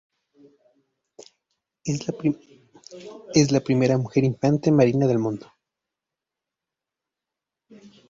[3.35, 5.45] Es la primera mujer Infante de Marina del mundo.